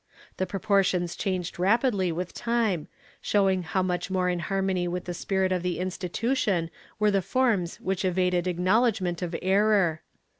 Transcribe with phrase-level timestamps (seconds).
[0.33, 2.87] ^ The proportions changed rapidly with time,
[3.21, 7.79] showing how much more in harmony with the spirit of the institution were the forms
[7.79, 10.01] which evaded acknowledgement of error.